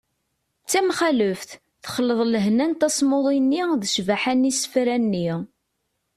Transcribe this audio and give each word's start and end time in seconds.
d 0.63 0.67
tamxaleft: 0.71 1.49
texleḍ 1.83 2.19
lehna 2.25 2.65
n 2.69 2.73
tasmuḍi-nni 2.79 3.61
d 3.81 3.83
ccbaḥa 3.91 4.33
n 4.35 4.47
yisefra-nni 4.47 5.29